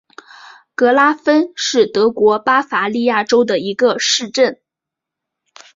[0.73, 4.59] 格拉芬是德国巴伐利亚州的一个市镇。